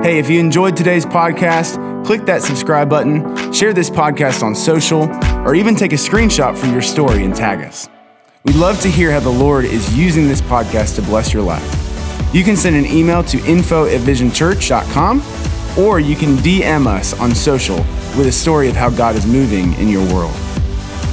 [0.05, 5.11] Hey, if you enjoyed today's podcast, click that subscribe button, share this podcast on social,
[5.45, 7.89] or even take a screenshot from your story and tag us.
[8.45, 11.65] We'd love to hear how the Lord is using this podcast to bless your life.
[12.33, 15.21] You can send an email to info at visionchurch.com
[15.77, 17.79] or you can DM us on social
[18.17, 20.35] with a story of how God is moving in your world.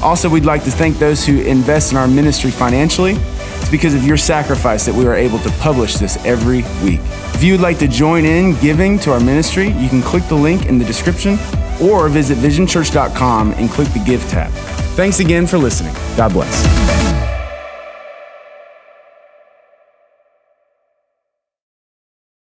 [0.03, 3.15] Also, we'd like to thank those who invest in our ministry financially.
[3.63, 6.99] It's because of your sacrifice that we are able to publish this every week.
[7.33, 10.35] If you would like to join in giving to our ministry, you can click the
[10.35, 11.39] link in the description
[11.81, 14.51] or visit visionchurch.com and click the Give tab.
[14.97, 15.93] Thanks again for listening.
[16.17, 17.32] God bless.